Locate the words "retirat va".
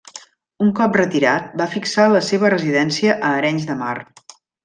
0.99-1.67